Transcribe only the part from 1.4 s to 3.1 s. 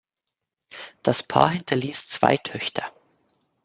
hinterließ zwei Töchter.